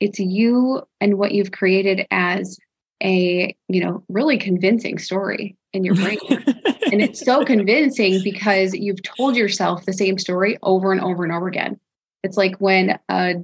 It's 0.00 0.18
you 0.18 0.82
and 1.00 1.18
what 1.18 1.32
you've 1.32 1.52
created 1.52 2.06
as 2.10 2.58
a, 3.02 3.54
you 3.68 3.84
know, 3.84 4.04
really 4.08 4.38
convincing 4.38 4.98
story 4.98 5.56
in 5.72 5.84
your 5.84 5.96
brain. 5.96 6.18
and 6.30 7.02
it's 7.02 7.24
so 7.24 7.44
convincing 7.46 8.20
because 8.22 8.74
you've 8.74 9.02
told 9.02 9.36
yourself 9.36 9.84
the 9.84 9.92
same 9.92 10.18
story 10.18 10.56
over 10.62 10.92
and 10.92 11.00
over 11.00 11.24
and 11.24 11.32
over 11.32 11.48
again. 11.48 11.78
It's 12.22 12.36
like 12.36 12.56
when 12.56 12.98
a 13.08 13.34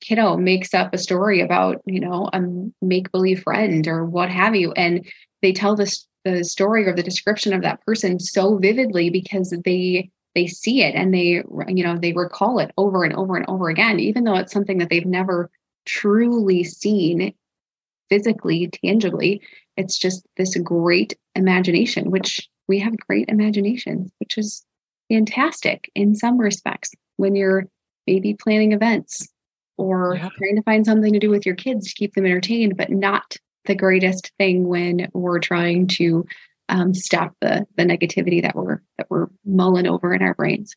kiddo 0.00 0.36
makes 0.36 0.74
up 0.74 0.92
a 0.92 0.98
story 0.98 1.40
about, 1.40 1.80
you 1.86 2.00
know, 2.00 2.28
a 2.32 2.40
make 2.84 3.10
believe 3.12 3.42
friend 3.42 3.86
or 3.86 4.04
what 4.04 4.30
have 4.30 4.54
you, 4.54 4.72
and 4.72 5.06
they 5.42 5.52
tell 5.52 5.76
this 5.76 6.06
the 6.24 6.44
story 6.44 6.86
or 6.86 6.94
the 6.94 7.02
description 7.02 7.52
of 7.52 7.62
that 7.62 7.84
person 7.86 8.20
so 8.20 8.58
vividly 8.58 9.08
because 9.08 9.54
they 9.64 10.10
they 10.34 10.46
see 10.46 10.82
it 10.82 10.94
and 10.94 11.14
they 11.14 11.42
you 11.66 11.82
know 11.82 11.96
they 11.96 12.12
recall 12.12 12.58
it 12.58 12.70
over 12.76 13.04
and 13.04 13.14
over 13.14 13.36
and 13.36 13.46
over 13.48 13.70
again 13.70 13.98
even 13.98 14.24
though 14.24 14.36
it's 14.36 14.52
something 14.52 14.76
that 14.76 14.90
they've 14.90 15.06
never 15.06 15.50
truly 15.86 16.62
seen 16.62 17.32
physically 18.10 18.68
tangibly. 18.84 19.40
It's 19.76 19.96
just 19.96 20.26
this 20.36 20.56
great 20.58 21.16
imagination, 21.34 22.10
which 22.10 22.48
we 22.68 22.78
have 22.80 22.96
great 22.98 23.28
imaginations, 23.28 24.10
which 24.18 24.36
is 24.36 24.64
fantastic 25.10 25.90
in 25.94 26.14
some 26.14 26.38
respects 26.38 26.90
when 27.16 27.34
you're 27.34 27.66
maybe 28.06 28.34
planning 28.34 28.72
events 28.72 29.28
or 29.80 30.16
yeah. 30.16 30.28
trying 30.38 30.56
to 30.56 30.62
find 30.62 30.84
something 30.84 31.12
to 31.12 31.18
do 31.18 31.30
with 31.30 31.46
your 31.46 31.54
kids 31.54 31.88
to 31.88 31.94
keep 31.94 32.14
them 32.14 32.26
entertained, 32.26 32.76
but 32.76 32.90
not 32.90 33.36
the 33.64 33.74
greatest 33.74 34.32
thing 34.38 34.68
when 34.68 35.08
we're 35.12 35.40
trying 35.40 35.86
to 35.86 36.26
um, 36.68 36.94
stop 36.94 37.34
the 37.40 37.66
the 37.76 37.84
negativity 37.84 38.42
that 38.42 38.54
we're 38.54 38.80
that 38.98 39.06
we're 39.10 39.26
mulling 39.44 39.86
over 39.86 40.14
in 40.14 40.22
our 40.22 40.34
brains. 40.34 40.74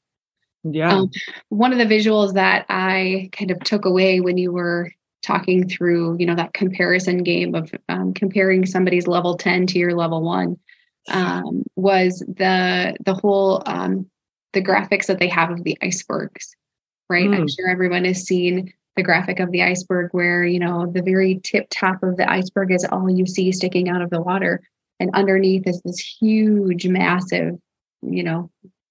Yeah. 0.64 0.94
Um, 0.94 1.12
one 1.50 1.72
of 1.74 1.78
the 1.78 1.94
visuals 1.94 2.34
that 2.34 2.66
I 2.70 3.30
kind 3.34 3.52
of 3.52 3.60
took 3.60 3.86
away 3.86 4.22
when 4.22 4.38
you 4.38 4.52
were 4.52 4.92
talking 5.24 5.68
through 5.68 6.18
you 6.20 6.26
know 6.26 6.36
that 6.36 6.54
comparison 6.54 7.24
game 7.24 7.56
of 7.56 7.74
um, 7.90 8.14
comparing 8.14 8.66
somebody's 8.66 9.08
level 9.08 9.38
10 9.38 9.68
to 9.68 9.80
your 9.80 9.96
level 9.96 10.22
1 10.22 10.58
um, 11.10 11.64
was 11.76 12.20
the 12.28 12.96
the 13.04 13.14
whole 13.14 13.64
um, 13.66 14.06
the 14.52 14.62
graphics 14.62 15.08
that 15.08 15.20
they 15.20 15.30
have 15.30 15.50
of 15.50 15.64
the 15.64 15.78
icebergs 15.82 16.56
right 17.10 17.30
mm. 17.30 17.38
i'm 17.38 17.48
sure 17.48 17.70
everyone 17.70 18.04
has 18.04 18.24
seen 18.24 18.72
the 18.96 19.04
graphic 19.04 19.40
of 19.40 19.52
the 19.52 19.64
iceberg 19.64 20.10
where 20.12 20.44
you 20.44 20.60
know 20.60 20.86
the 20.86 21.02
very 21.02 21.40
tip 21.44 21.68
top 21.70 22.04
of 22.04 22.18
the 22.18 22.30
iceberg 22.30 22.72
is 22.72 22.86
all 22.86 23.10
you 23.10 23.26
see 23.26 23.52
sticking 23.52 23.90
out 23.90 24.02
of 24.02 24.10
the 24.10 24.22
water. 24.22 24.62
And 25.00 25.10
underneath 25.14 25.68
is 25.68 25.82
this 25.82 26.00
huge 26.00 26.88
massive 26.88 27.58
you 28.02 28.24
know 28.24 28.50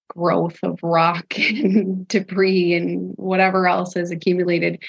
growth 0.09 0.59
of 0.63 0.79
rock 0.83 1.35
and 1.39 2.07
debris 2.09 2.75
and 2.75 3.15
whatever 3.17 3.67
else 3.67 3.95
has 3.95 4.11
accumulated. 4.11 4.83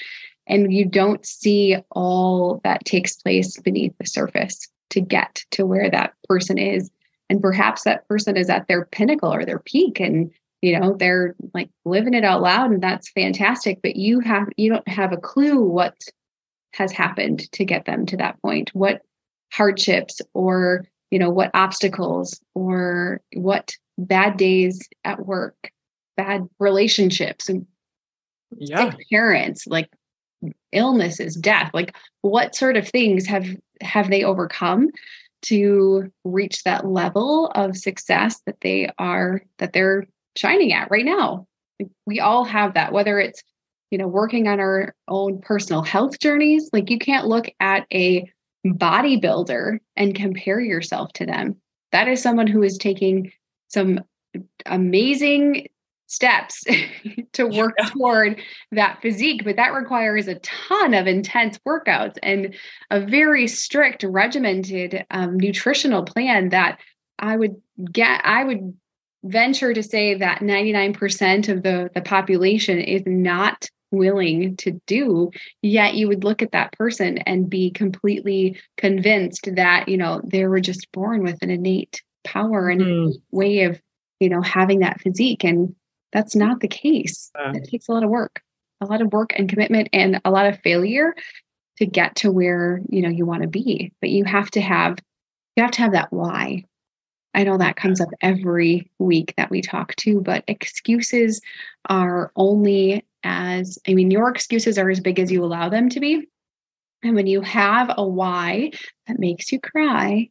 And 0.46 0.72
you 0.72 0.84
don't 0.84 1.24
see 1.24 1.76
all 1.92 2.60
that 2.64 2.84
takes 2.84 3.16
place 3.16 3.58
beneath 3.58 3.94
the 3.98 4.06
surface 4.06 4.68
to 4.90 5.00
get 5.00 5.42
to 5.52 5.64
where 5.64 5.90
that 5.90 6.12
person 6.28 6.58
is. 6.58 6.90
And 7.30 7.40
perhaps 7.40 7.84
that 7.84 8.06
person 8.08 8.36
is 8.36 8.50
at 8.50 8.68
their 8.68 8.84
pinnacle 8.84 9.32
or 9.32 9.46
their 9.46 9.60
peak 9.60 10.00
and 10.00 10.30
you 10.64 10.78
know 10.78 10.96
they're 10.96 11.34
like 11.52 11.68
living 11.84 12.14
it 12.14 12.24
out 12.24 12.42
loud 12.42 12.70
and 12.70 12.82
that's 12.82 13.10
fantastic 13.10 13.80
but 13.82 13.96
you 13.96 14.20
have 14.20 14.48
you 14.56 14.70
don't 14.70 14.88
have 14.88 15.12
a 15.12 15.16
clue 15.16 15.60
what 15.62 15.96
has 16.72 16.92
happened 16.92 17.50
to 17.52 17.64
get 17.64 17.84
them 17.84 18.06
to 18.06 18.16
that 18.16 18.40
point 18.42 18.70
what 18.74 19.02
hardships 19.52 20.20
or 20.32 20.84
you 21.10 21.18
know 21.18 21.30
what 21.30 21.50
obstacles 21.54 22.40
or 22.54 23.20
what 23.34 23.76
bad 23.98 24.36
days 24.36 24.88
at 25.04 25.26
work 25.26 25.70
bad 26.16 26.48
relationships 26.58 27.48
and 27.48 27.66
yeah. 28.56 28.92
parents 29.10 29.66
like 29.66 29.90
illnesses, 30.72 31.36
death, 31.36 31.70
like 31.72 31.96
what 32.22 32.54
sort 32.54 32.76
of 32.76 32.88
things 32.88 33.26
have 33.26 33.46
have 33.80 34.10
they 34.10 34.24
overcome 34.24 34.90
to 35.42 36.10
reach 36.24 36.62
that 36.62 36.86
level 36.86 37.48
of 37.54 37.76
success 37.76 38.40
that 38.46 38.60
they 38.60 38.88
are 38.98 39.42
that 39.58 39.72
they're 39.72 40.06
shining 40.36 40.72
at 40.72 40.90
right 40.90 41.04
now? 41.04 41.46
We 42.06 42.20
all 42.20 42.44
have 42.44 42.74
that, 42.74 42.92
whether 42.92 43.18
it's 43.18 43.42
you 43.90 43.98
know 43.98 44.08
working 44.08 44.48
on 44.48 44.60
our 44.60 44.94
own 45.08 45.40
personal 45.40 45.82
health 45.82 46.18
journeys. 46.18 46.70
Like 46.72 46.90
you 46.90 46.98
can't 46.98 47.26
look 47.26 47.46
at 47.60 47.86
a 47.92 48.30
bodybuilder 48.66 49.78
and 49.96 50.14
compare 50.14 50.60
yourself 50.60 51.12
to 51.14 51.26
them. 51.26 51.56
That 51.92 52.08
is 52.08 52.22
someone 52.22 52.46
who 52.46 52.62
is 52.62 52.78
taking 52.78 53.32
some 53.68 54.00
amazing 54.66 55.68
steps 56.06 56.64
to 57.32 57.46
work 57.46 57.74
yeah. 57.78 57.86
toward 57.86 58.40
that 58.72 59.00
physique 59.00 59.42
but 59.42 59.56
that 59.56 59.72
requires 59.72 60.28
a 60.28 60.34
ton 60.40 60.92
of 60.92 61.06
intense 61.06 61.58
workouts 61.66 62.16
and 62.22 62.54
a 62.90 63.00
very 63.00 63.48
strict 63.48 64.02
regimented 64.02 65.04
um, 65.10 65.38
nutritional 65.38 66.02
plan 66.02 66.50
that 66.50 66.78
I 67.18 67.36
would 67.36 67.56
get 67.90 68.20
I 68.22 68.44
would 68.44 68.74
venture 69.24 69.72
to 69.72 69.82
say 69.82 70.14
that 70.14 70.40
99% 70.40 71.48
of 71.48 71.62
the 71.62 71.90
the 71.94 72.02
population 72.02 72.78
is 72.78 73.02
not 73.06 73.68
willing 73.90 74.56
to 74.56 74.72
do 74.86 75.30
yet 75.62 75.94
you 75.94 76.08
would 76.08 76.24
look 76.24 76.42
at 76.42 76.52
that 76.52 76.72
person 76.72 77.18
and 77.18 77.48
be 77.48 77.70
completely 77.70 78.58
convinced 78.76 79.48
that 79.54 79.88
you 79.88 79.96
know 79.96 80.20
they 80.24 80.44
were 80.46 80.60
just 80.60 80.90
born 80.92 81.22
with 81.22 81.40
an 81.42 81.50
innate 81.50 82.02
power 82.24 82.68
and 82.68 82.80
mm. 82.80 83.12
way 83.30 83.62
of 83.62 83.80
you 84.18 84.28
know 84.28 84.42
having 84.42 84.80
that 84.80 85.00
physique 85.00 85.44
and 85.44 85.74
that's 86.12 86.34
not 86.34 86.60
the 86.60 86.68
case 86.68 87.30
uh. 87.38 87.52
it 87.54 87.68
takes 87.70 87.88
a 87.88 87.92
lot 87.92 88.02
of 88.02 88.10
work 88.10 88.42
a 88.80 88.86
lot 88.86 89.00
of 89.00 89.12
work 89.12 89.32
and 89.36 89.48
commitment 89.48 89.88
and 89.92 90.20
a 90.24 90.30
lot 90.30 90.46
of 90.46 90.58
failure 90.60 91.14
to 91.76 91.86
get 91.86 92.16
to 92.16 92.32
where 92.32 92.80
you 92.88 93.00
know 93.00 93.08
you 93.08 93.24
want 93.24 93.42
to 93.42 93.48
be 93.48 93.92
but 94.00 94.10
you 94.10 94.24
have 94.24 94.50
to 94.50 94.60
have 94.60 94.98
you 95.56 95.62
have 95.62 95.72
to 95.72 95.82
have 95.82 95.92
that 95.92 96.12
why 96.12 96.64
i 97.34 97.44
know 97.44 97.58
that 97.58 97.76
comes 97.76 98.00
up 98.00 98.08
every 98.20 98.90
week 98.98 99.34
that 99.36 99.50
we 99.50 99.60
talk 99.60 99.94
to 99.96 100.20
but 100.20 100.44
excuses 100.48 101.40
are 101.88 102.32
only 102.36 103.04
as 103.22 103.78
i 103.88 103.94
mean 103.94 104.10
your 104.10 104.28
excuses 104.28 104.78
are 104.78 104.90
as 104.90 105.00
big 105.00 105.18
as 105.18 105.30
you 105.30 105.44
allow 105.44 105.68
them 105.68 105.88
to 105.88 106.00
be. 106.00 106.26
And 107.02 107.14
when 107.14 107.26
you 107.26 107.42
have 107.42 107.92
a 107.98 108.06
why 108.06 108.70
that 109.06 109.18
makes 109.18 109.52
you 109.52 109.60
cry 109.60 110.30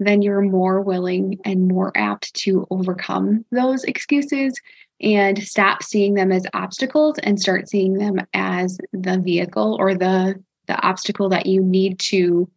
then 0.00 0.22
you're 0.22 0.42
more 0.42 0.80
willing 0.80 1.38
and 1.44 1.66
more 1.66 1.92
apt 1.96 2.32
to 2.32 2.66
overcome 2.70 3.44
those 3.50 3.84
excuses 3.84 4.58
and 5.00 5.42
stop 5.42 5.82
seeing 5.82 6.14
them 6.14 6.32
as 6.32 6.46
obstacles 6.54 7.18
and 7.22 7.40
start 7.40 7.68
seeing 7.68 7.94
them 7.94 8.16
as 8.34 8.78
the 8.92 9.18
vehicle 9.18 9.76
or 9.78 9.94
the 9.94 10.42
the 10.66 10.86
obstacle 10.86 11.30
that 11.30 11.46
you 11.46 11.62
need 11.62 11.98
to 11.98 12.48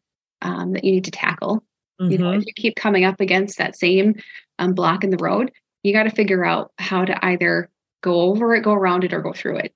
um, 0.42 0.74
that 0.74 0.84
you 0.84 0.92
need 0.94 1.06
to 1.06 1.12
tackle 1.12 1.64
mm-hmm. 2.02 2.12
you 2.12 2.18
know 2.18 2.32
if 2.32 2.40
mm-hmm. 2.40 2.48
you 2.48 2.54
keep 2.56 2.76
coming 2.76 3.06
up 3.06 3.20
against 3.20 3.58
that 3.58 3.76
same 3.76 4.16
um, 4.60 4.74
block 4.74 5.04
in 5.04 5.10
the 5.10 5.18
road 5.18 5.52
you 5.84 5.94
got 5.94 6.04
to 6.04 6.12
figure 6.12 6.46
out 6.46 6.72
how 6.78 7.06
to 7.06 7.26
either 7.26 7.70
go 8.02 8.22
over 8.22 8.56
it 8.56 8.64
go 8.64 8.74
around 8.74 9.04
it 9.04 9.14
or 9.14 9.22
go 9.22 9.34
through 9.34 9.58
it 9.58 9.74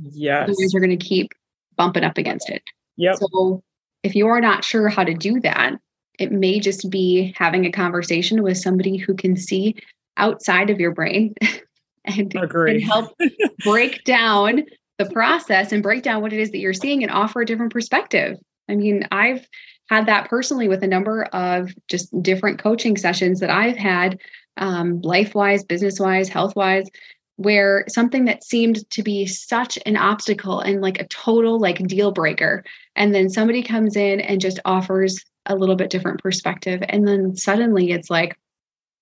yes 0.00 0.42
otherwise 0.42 0.72
you're 0.72 0.82
going 0.82 0.96
to 0.96 1.04
keep 1.04 1.32
bumping 1.76 2.04
up 2.04 2.18
against 2.18 2.48
it 2.50 2.62
yep 2.96 3.16
so 3.16 3.62
if 4.02 4.14
you're 4.14 4.40
not 4.40 4.64
sure 4.64 4.88
how 4.88 5.04
to 5.04 5.14
do 5.14 5.40
that 5.40 5.74
it 6.18 6.30
may 6.30 6.60
just 6.60 6.90
be 6.90 7.34
having 7.36 7.64
a 7.64 7.72
conversation 7.72 8.42
with 8.42 8.56
somebody 8.56 8.96
who 8.96 9.14
can 9.14 9.36
see 9.36 9.74
outside 10.16 10.70
of 10.70 10.80
your 10.80 10.92
brain 10.92 11.34
and, 12.04 12.34
and 12.34 12.82
help 12.82 13.16
break 13.64 14.04
down 14.04 14.64
the 14.98 15.10
process 15.10 15.72
and 15.72 15.82
break 15.82 16.02
down 16.02 16.22
what 16.22 16.32
it 16.32 16.38
is 16.38 16.50
that 16.52 16.58
you're 16.58 16.72
seeing 16.72 17.02
and 17.02 17.10
offer 17.10 17.40
a 17.40 17.46
different 17.46 17.72
perspective. 17.72 18.38
I 18.68 18.76
mean, 18.76 19.06
I've 19.12 19.46
had 19.90 20.06
that 20.06 20.28
personally 20.28 20.68
with 20.68 20.82
a 20.82 20.88
number 20.88 21.24
of 21.24 21.74
just 21.88 22.10
different 22.22 22.58
coaching 22.58 22.96
sessions 22.96 23.40
that 23.40 23.50
I've 23.50 23.76
had, 23.76 24.18
um, 24.56 25.00
life 25.02 25.34
wise, 25.34 25.64
business 25.64 26.00
wise, 26.00 26.28
health 26.28 26.56
wise, 26.56 26.88
where 27.36 27.84
something 27.88 28.24
that 28.26 28.44
seemed 28.44 28.88
to 28.90 29.02
be 29.02 29.26
such 29.26 29.78
an 29.84 29.96
obstacle 29.96 30.60
and 30.60 30.80
like 30.80 31.00
a 31.00 31.08
total 31.08 31.58
like 31.58 31.86
deal 31.86 32.12
breaker. 32.12 32.64
And 32.96 33.14
then 33.14 33.28
somebody 33.28 33.62
comes 33.62 33.96
in 33.96 34.20
and 34.20 34.40
just 34.40 34.60
offers 34.64 35.22
a 35.46 35.56
little 35.56 35.76
bit 35.76 35.90
different 35.90 36.22
perspective. 36.22 36.82
And 36.88 37.06
then 37.06 37.36
suddenly 37.36 37.90
it's 37.90 38.08
like 38.08 38.38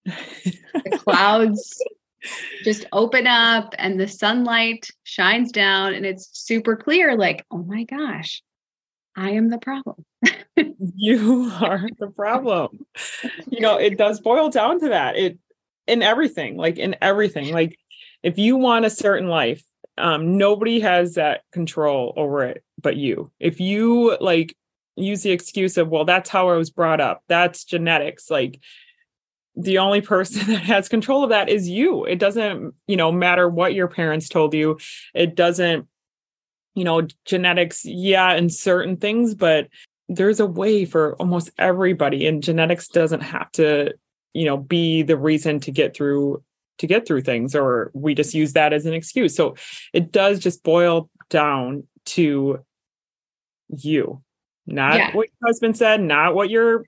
the 0.04 0.98
clouds 0.98 1.80
just 2.64 2.86
open 2.92 3.26
up 3.26 3.74
and 3.78 4.00
the 4.00 4.08
sunlight 4.08 4.88
shines 5.04 5.52
down 5.52 5.94
and 5.94 6.06
it's 6.06 6.28
super 6.32 6.76
clear 6.76 7.16
like 7.16 7.44
oh 7.50 7.62
my 7.64 7.84
gosh 7.84 8.42
i 9.16 9.30
am 9.30 9.48
the 9.48 9.58
problem. 9.58 10.04
You 10.94 11.50
are 11.60 11.88
the 11.98 12.08
problem. 12.08 12.84
You 13.48 13.60
know 13.60 13.76
it 13.76 13.96
does 13.96 14.20
boil 14.20 14.50
down 14.50 14.80
to 14.80 14.90
that. 14.90 15.16
It 15.16 15.38
in 15.86 16.02
everything 16.02 16.56
like 16.56 16.78
in 16.78 16.94
everything 17.00 17.52
like 17.52 17.78
if 18.22 18.38
you 18.38 18.56
want 18.56 18.84
a 18.84 18.90
certain 18.90 19.28
life 19.28 19.64
um 19.98 20.36
nobody 20.36 20.80
has 20.80 21.14
that 21.14 21.42
control 21.52 22.12
over 22.16 22.44
it 22.44 22.62
but 22.80 22.96
you. 22.96 23.30
If 23.40 23.60
you 23.60 24.16
like 24.20 24.56
use 24.96 25.22
the 25.22 25.30
excuse 25.30 25.78
of 25.78 25.88
well 25.88 26.04
that's 26.04 26.28
how 26.28 26.50
i 26.50 26.56
was 26.56 26.70
brought 26.70 27.00
up. 27.00 27.22
That's 27.28 27.64
genetics 27.64 28.30
like 28.30 28.60
the 29.56 29.78
only 29.78 30.00
person 30.00 30.46
that 30.52 30.62
has 30.62 30.88
control 30.88 31.24
of 31.24 31.30
that 31.30 31.48
is 31.48 31.68
you. 31.68 32.04
It 32.04 32.18
doesn't 32.18 32.74
you 32.86 32.96
know 32.96 33.10
matter 33.10 33.48
what 33.48 33.74
your 33.74 33.88
parents 33.88 34.28
told 34.28 34.54
you. 34.54 34.78
It 35.14 35.34
doesn't 35.34 35.88
you 36.74 36.84
know 36.84 37.06
genetics 37.24 37.84
yeah 37.84 38.32
and 38.32 38.52
certain 38.52 38.96
things 38.96 39.34
but 39.34 39.68
there's 40.08 40.40
a 40.40 40.46
way 40.46 40.84
for 40.84 41.14
almost 41.16 41.50
everybody 41.58 42.26
and 42.26 42.42
genetics 42.42 42.88
doesn't 42.88 43.20
have 43.20 43.50
to 43.52 43.92
you 44.32 44.44
know 44.44 44.56
be 44.56 45.02
the 45.02 45.16
reason 45.16 45.60
to 45.60 45.70
get 45.70 45.94
through 45.94 46.42
to 46.78 46.86
get 46.86 47.06
through 47.06 47.20
things 47.20 47.54
or 47.54 47.90
we 47.94 48.14
just 48.14 48.34
use 48.34 48.54
that 48.54 48.72
as 48.72 48.86
an 48.86 48.94
excuse 48.94 49.34
so 49.36 49.54
it 49.92 50.10
does 50.12 50.38
just 50.38 50.62
boil 50.62 51.08
down 51.30 51.86
to 52.04 52.58
you 53.68 54.22
not 54.66 54.96
yeah. 54.96 55.14
what 55.14 55.28
your 55.28 55.48
husband 55.48 55.76
said 55.76 56.00
not 56.00 56.34
what 56.34 56.50
your 56.50 56.84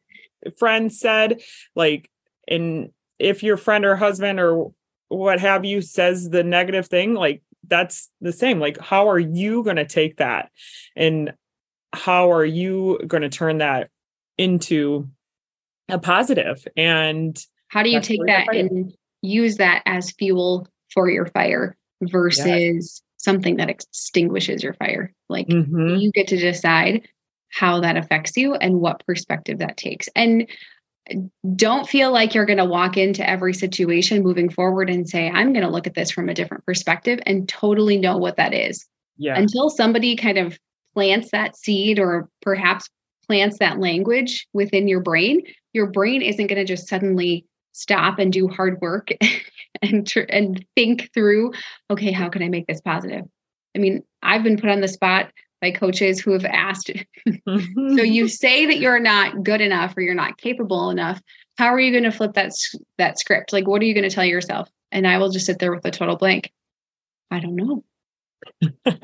friend 0.58 0.92
said 0.92 1.40
like 1.74 2.10
and 2.48 2.90
if 3.18 3.42
your 3.42 3.56
friend 3.56 3.84
or 3.84 3.96
husband 3.96 4.40
or 4.40 4.72
what 5.08 5.38
have 5.38 5.64
you 5.64 5.80
says 5.80 6.30
the 6.30 6.42
negative 6.42 6.86
thing 6.86 7.14
like 7.14 7.42
that's 7.68 8.10
the 8.20 8.32
same 8.32 8.60
like 8.60 8.78
how 8.80 9.08
are 9.08 9.18
you 9.18 9.62
going 9.62 9.76
to 9.76 9.86
take 9.86 10.16
that? 10.18 10.50
And 10.96 11.34
how 11.92 12.32
are 12.32 12.44
you 12.44 12.98
going 13.06 13.22
to 13.22 13.28
turn 13.28 13.58
that 13.58 13.90
into 14.36 15.08
a 15.88 15.98
positive? 15.98 16.66
And 16.76 17.38
how 17.68 17.82
do 17.82 17.90
you 17.90 18.00
take 18.00 18.20
that 18.26 18.54
and 18.54 18.92
use 19.22 19.56
that 19.56 19.82
as 19.86 20.10
fuel 20.12 20.66
for 20.92 21.08
your 21.10 21.26
fire 21.26 21.76
versus 22.02 22.46
yes. 22.46 23.02
something 23.16 23.56
that 23.56 23.70
extinguishes 23.70 24.62
your 24.62 24.74
fire? 24.74 25.12
Like 25.28 25.48
mm-hmm. 25.48 25.96
you 25.96 26.10
get 26.12 26.28
to 26.28 26.36
decide 26.36 27.08
how 27.52 27.80
that 27.80 27.96
affects 27.96 28.36
you 28.36 28.54
and 28.54 28.80
what 28.80 29.04
perspective 29.06 29.58
that 29.58 29.76
takes. 29.76 30.08
And 30.16 30.48
don't 31.54 31.88
feel 31.88 32.12
like 32.12 32.34
you're 32.34 32.46
going 32.46 32.58
to 32.58 32.64
walk 32.64 32.96
into 32.96 33.28
every 33.28 33.52
situation 33.52 34.22
moving 34.22 34.48
forward 34.48 34.88
and 34.88 35.08
say, 35.08 35.28
I'm 35.28 35.52
going 35.52 35.64
to 35.64 35.70
look 35.70 35.86
at 35.86 35.94
this 35.94 36.10
from 36.10 36.28
a 36.28 36.34
different 36.34 36.64
perspective 36.64 37.20
and 37.26 37.48
totally 37.48 37.98
know 37.98 38.16
what 38.16 38.36
that 38.36 38.54
is. 38.54 38.86
Yeah. 39.18 39.38
Until 39.38 39.68
somebody 39.68 40.16
kind 40.16 40.38
of 40.38 40.58
plants 40.94 41.30
that 41.32 41.56
seed 41.56 41.98
or 41.98 42.28
perhaps 42.40 42.88
plants 43.26 43.58
that 43.58 43.78
language 43.78 44.46
within 44.52 44.88
your 44.88 45.00
brain, 45.00 45.42
your 45.72 45.86
brain 45.86 46.22
isn't 46.22 46.46
going 46.46 46.58
to 46.58 46.64
just 46.64 46.88
suddenly 46.88 47.44
stop 47.72 48.18
and 48.18 48.32
do 48.32 48.48
hard 48.48 48.80
work 48.80 49.08
and 49.82 50.06
tr- 50.06 50.20
and 50.30 50.64
think 50.74 51.10
through, 51.12 51.52
okay, 51.90 52.12
how 52.12 52.28
can 52.28 52.42
I 52.42 52.48
make 52.48 52.66
this 52.66 52.80
positive? 52.80 53.24
I 53.76 53.78
mean, 53.78 54.04
I've 54.22 54.44
been 54.44 54.56
put 54.56 54.70
on 54.70 54.80
the 54.80 54.88
spot 54.88 55.32
by 55.64 55.70
coaches 55.70 56.20
who 56.20 56.32
have 56.32 56.44
asked 56.44 56.90
so 57.46 57.46
you 58.02 58.28
say 58.28 58.66
that 58.66 58.78
you're 58.78 59.00
not 59.00 59.42
good 59.42 59.62
enough 59.62 59.96
or 59.96 60.02
you're 60.02 60.14
not 60.14 60.36
capable 60.36 60.90
enough. 60.90 61.20
How 61.56 61.66
are 61.66 61.80
you 61.80 61.90
going 61.90 62.04
to 62.04 62.16
flip 62.16 62.34
that 62.34 62.52
that 62.98 63.18
script? 63.18 63.52
Like 63.52 63.66
what 63.66 63.80
are 63.80 63.86
you 63.86 63.94
going 63.94 64.08
to 64.08 64.14
tell 64.14 64.24
yourself? 64.24 64.68
And 64.92 65.06
i 65.06 65.18
will 65.18 65.30
just 65.30 65.46
sit 65.46 65.58
there 65.58 65.74
with 65.74 65.84
a 65.86 65.90
total 65.90 66.16
blank. 66.16 66.52
I 67.30 67.40
don't 67.40 67.56
know. 67.56 67.84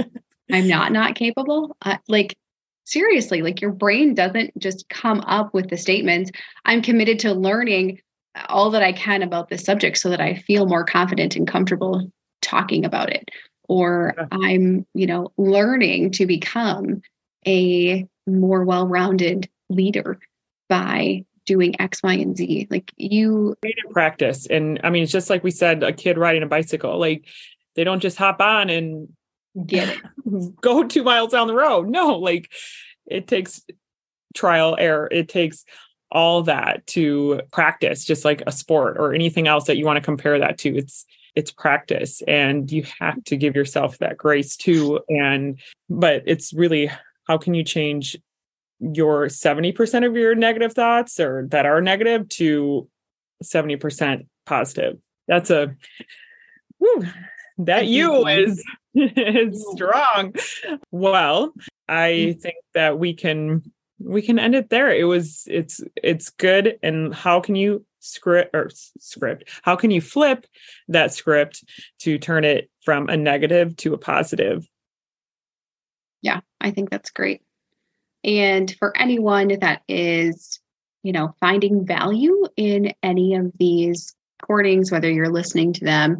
I'm 0.52 0.68
not 0.68 0.92
not 0.92 1.14
capable. 1.14 1.76
Uh, 1.82 1.96
like 2.08 2.36
seriously 2.84 3.40
like 3.40 3.60
your 3.60 3.72
brain 3.72 4.14
doesn't 4.14 4.56
just 4.58 4.88
come 4.88 5.20
up 5.20 5.54
with 5.54 5.70
the 5.70 5.78
statements. 5.78 6.30
I'm 6.66 6.82
committed 6.82 7.18
to 7.20 7.32
learning 7.32 8.00
all 8.48 8.70
that 8.70 8.80
i 8.80 8.92
can 8.92 9.22
about 9.22 9.48
this 9.48 9.64
subject 9.64 9.98
so 9.98 10.08
that 10.08 10.20
i 10.20 10.34
feel 10.34 10.64
more 10.64 10.84
confident 10.84 11.34
and 11.34 11.48
comfortable 11.48 12.08
talking 12.42 12.84
about 12.84 13.10
it 13.10 13.28
or 13.70 14.16
I'm, 14.32 14.84
you 14.94 15.06
know, 15.06 15.32
learning 15.36 16.10
to 16.12 16.26
become 16.26 17.02
a 17.46 18.04
more 18.26 18.64
well-rounded 18.64 19.48
leader 19.68 20.18
by 20.68 21.24
doing 21.46 21.80
X, 21.80 22.02
Y, 22.02 22.14
and 22.14 22.36
Z. 22.36 22.66
Like 22.68 22.90
you 22.96 23.56
practice. 23.92 24.46
And 24.46 24.80
I 24.82 24.90
mean, 24.90 25.04
it's 25.04 25.12
just 25.12 25.30
like 25.30 25.44
we 25.44 25.52
said, 25.52 25.84
a 25.84 25.92
kid 25.92 26.18
riding 26.18 26.42
a 26.42 26.48
bicycle. 26.48 26.98
Like 26.98 27.28
they 27.76 27.84
don't 27.84 28.00
just 28.00 28.16
hop 28.16 28.40
on 28.40 28.70
and 28.70 29.08
get 29.64 29.88
it. 29.88 30.56
go 30.60 30.82
two 30.82 31.04
miles 31.04 31.30
down 31.30 31.46
the 31.46 31.54
road. 31.54 31.88
No, 31.88 32.16
like 32.18 32.50
it 33.06 33.28
takes 33.28 33.62
trial 34.34 34.74
error. 34.80 35.08
It 35.12 35.28
takes 35.28 35.64
all 36.10 36.42
that 36.42 36.88
to 36.88 37.42
practice, 37.52 38.04
just 38.04 38.24
like 38.24 38.42
a 38.48 38.52
sport 38.52 38.96
or 38.98 39.14
anything 39.14 39.46
else 39.46 39.66
that 39.66 39.76
you 39.76 39.86
want 39.86 39.98
to 39.98 40.04
compare 40.04 40.40
that 40.40 40.58
to. 40.58 40.76
It's 40.76 41.06
it's 41.34 41.50
practice 41.50 42.22
and 42.26 42.70
you 42.70 42.84
have 42.98 43.22
to 43.24 43.36
give 43.36 43.54
yourself 43.54 43.98
that 43.98 44.16
grace 44.16 44.56
too 44.56 45.00
and 45.08 45.58
but 45.88 46.22
it's 46.26 46.52
really 46.52 46.90
how 47.26 47.38
can 47.38 47.54
you 47.54 47.62
change 47.62 48.16
your 48.80 49.26
70% 49.26 50.06
of 50.06 50.16
your 50.16 50.34
negative 50.34 50.72
thoughts 50.72 51.20
or 51.20 51.46
that 51.50 51.66
are 51.66 51.80
negative 51.80 52.28
to 52.30 52.88
70% 53.44 54.26
positive? 54.46 54.96
That's 55.28 55.50
a 55.50 55.76
whew, 56.78 57.06
that 57.58 57.86
you 57.86 58.26
is 58.26 58.64
is 58.94 59.64
strong. 59.72 60.34
Well 60.90 61.52
i 61.90 62.36
think 62.40 62.54
that 62.72 62.98
we 62.98 63.12
can 63.12 63.60
we 64.00 64.22
can 64.22 64.38
end 64.38 64.54
it 64.54 64.70
there. 64.70 64.90
It 64.90 65.04
was 65.04 65.44
it's 65.46 65.82
it's 66.02 66.30
good. 66.30 66.78
And 66.82 67.14
how 67.14 67.40
can 67.40 67.54
you 67.54 67.84
script 68.00 68.54
or 68.54 68.70
script? 68.98 69.44
How 69.62 69.76
can 69.76 69.90
you 69.90 70.00
flip 70.00 70.46
that 70.88 71.12
script 71.12 71.64
to 72.00 72.18
turn 72.18 72.44
it 72.44 72.70
from 72.84 73.08
a 73.08 73.16
negative 73.16 73.76
to 73.76 73.94
a 73.94 73.98
positive? 73.98 74.66
Yeah, 76.22 76.40
I 76.60 76.70
think 76.70 76.90
that's 76.90 77.10
great. 77.10 77.42
And 78.24 78.74
for 78.78 78.96
anyone 78.96 79.58
that 79.60 79.82
is, 79.88 80.60
you 81.02 81.12
know, 81.12 81.34
finding 81.40 81.86
value 81.86 82.46
in 82.56 82.92
any 83.02 83.34
of 83.34 83.52
these 83.58 84.14
recordings, 84.42 84.90
whether 84.90 85.10
you're 85.10 85.30
listening 85.30 85.72
to 85.74 85.84
them 85.84 86.18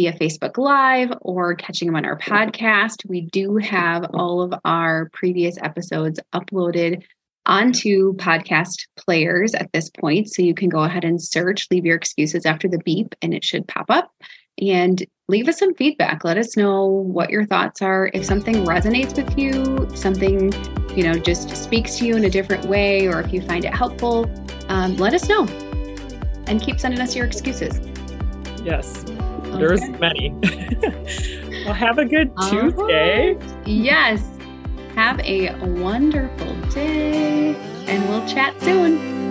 via 0.00 0.12
Facebook 0.14 0.56
Live 0.56 1.12
or 1.20 1.54
catching 1.54 1.86
them 1.86 1.96
on 1.96 2.06
our 2.06 2.18
podcast. 2.18 3.06
We 3.06 3.20
do 3.20 3.58
have 3.58 4.06
all 4.14 4.40
of 4.40 4.54
our 4.64 5.10
previous 5.12 5.58
episodes 5.58 6.18
uploaded 6.34 7.02
onto 7.44 8.14
podcast 8.14 8.86
players 8.96 9.52
at 9.52 9.70
this 9.72 9.90
point. 9.90 10.30
So 10.30 10.40
you 10.40 10.54
can 10.54 10.70
go 10.70 10.84
ahead 10.84 11.04
and 11.04 11.22
search, 11.22 11.66
leave 11.70 11.84
your 11.84 11.96
excuses 11.96 12.46
after 12.46 12.66
the 12.66 12.78
beep, 12.78 13.14
and 13.20 13.34
it 13.34 13.44
should 13.44 13.68
pop 13.68 13.90
up. 13.90 14.10
And 14.62 15.04
leave 15.28 15.48
us 15.48 15.58
some 15.58 15.74
feedback. 15.74 16.24
Let 16.24 16.38
us 16.38 16.56
know 16.56 16.86
what 16.86 17.28
your 17.28 17.44
thoughts 17.44 17.82
are. 17.82 18.10
If 18.14 18.24
something 18.24 18.64
resonates 18.64 19.14
with 19.14 19.38
you, 19.38 19.86
something, 19.94 20.50
you 20.96 21.02
know, 21.02 21.18
just 21.18 21.54
speaks 21.54 21.98
to 21.98 22.06
you 22.06 22.16
in 22.16 22.24
a 22.24 22.30
different 22.30 22.64
way, 22.64 23.06
or 23.06 23.20
if 23.20 23.34
you 23.34 23.42
find 23.42 23.66
it 23.66 23.74
helpful, 23.74 24.30
um, 24.68 24.96
let 24.96 25.12
us 25.12 25.28
know. 25.28 25.44
And 26.46 26.58
keep 26.58 26.80
sending 26.80 27.00
us 27.00 27.14
your 27.14 27.26
excuses. 27.26 27.78
Yes. 28.64 29.04
There's 29.58 29.88
many. 29.98 30.30
well, 31.64 31.74
have 31.74 31.98
a 31.98 32.04
good 32.04 32.32
Tuesday. 32.48 33.38
Yes. 33.66 34.22
Have 34.94 35.20
a 35.20 35.54
wonderful 35.80 36.54
day, 36.70 37.54
and 37.86 38.08
we'll 38.08 38.26
chat 38.26 38.60
soon. 38.60 39.29